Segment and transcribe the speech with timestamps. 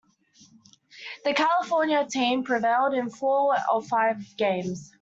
[1.25, 4.89] The California team prevailed in four of the five games.